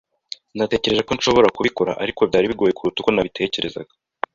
Natekereje 0.57 1.05
ko 1.07 1.11
nshobora 1.17 1.53
kubikora, 1.55 1.91
ariko 2.03 2.21
byari 2.29 2.45
bigoye 2.51 2.73
kuruta 2.77 2.97
uko 2.99 3.09
nabitekerezaga. 3.11 3.93